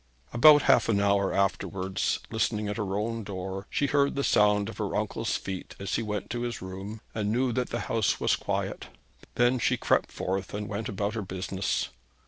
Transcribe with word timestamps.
About 0.33 0.63
half 0.63 0.89
an 0.89 0.99
hour 0.99 1.31
afterwards, 1.31 2.21
listening 2.31 2.67
at 2.67 2.77
her 2.77 2.97
own 2.97 3.23
door, 3.23 3.67
she 3.69 3.85
heard 3.85 4.15
the 4.15 4.23
sound 4.23 4.67
of 4.67 4.79
her 4.79 4.95
uncle's 4.95 5.37
feet 5.37 5.75
as 5.79 5.93
he 5.93 6.01
went 6.01 6.31
to 6.31 6.41
his 6.41 6.59
room, 6.59 7.01
and 7.13 7.31
knew 7.31 7.51
that 7.51 7.69
the 7.69 7.81
house 7.81 8.19
was 8.19 8.35
quiet. 8.35 8.87
Then 9.35 9.59
she 9.59 9.77
crept 9.77 10.11
forth, 10.11 10.55
and 10.55 10.67
went 10.67 10.89
about 10.89 11.13
her 11.13 11.21
business. 11.21 11.89